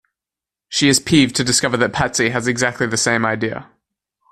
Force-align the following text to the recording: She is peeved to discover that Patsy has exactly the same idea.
She 0.67 0.89
is 0.89 0.99
peeved 0.99 1.35
to 1.35 1.43
discover 1.43 1.77
that 1.77 1.93
Patsy 1.93 2.29
has 2.31 2.47
exactly 2.47 2.87
the 2.87 2.97
same 2.97 3.23
idea. 3.23 3.69